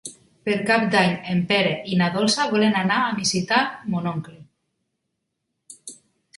Per 0.47 0.53
Cap 0.69 0.85
d'Any 0.95 1.11
en 1.33 1.43
Pere 1.51 1.75
i 1.91 1.99
na 1.99 2.07
Dolça 2.17 2.47
volen 2.55 2.79
anar 2.81 2.99
a 3.03 3.13
visitar 3.21 3.61
mon 3.95 4.13
oncle. 4.17 4.37